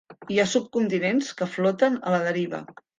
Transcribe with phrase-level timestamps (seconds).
[0.35, 2.67] Hi ha subcontinents que floten a la deriva.